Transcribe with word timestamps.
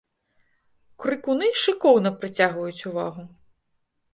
Крыкуны 1.03 1.47
шыкоўна 1.65 2.09
прыцягваюць 2.25 2.85
увагу. 2.93 3.21